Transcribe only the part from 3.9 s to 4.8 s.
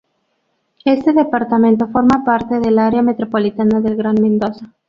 Gran Mendoza.